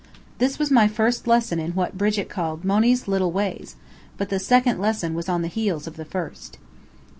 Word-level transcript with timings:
This 0.39 0.57
was 0.57 0.71
my 0.71 0.87
first 0.87 1.27
lesson 1.27 1.59
in 1.59 1.73
what 1.73 1.95
Brigit 1.95 2.27
called 2.27 2.65
"Monny's 2.65 3.07
little 3.07 3.31
ways"; 3.31 3.75
but 4.17 4.29
the 4.29 4.39
second 4.39 4.79
lesson 4.79 5.13
was 5.13 5.29
on 5.29 5.43
the 5.43 5.47
heels 5.47 5.85
of 5.85 5.95
the 5.95 6.05
first. 6.05 6.57